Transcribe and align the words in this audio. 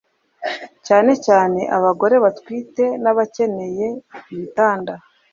cyane 0.87 1.11
cyane 1.25 1.59
abagore 1.77 2.15
batwite 2.23 2.85
n’abakeneye 3.03 3.87
ibitanda 4.33 4.93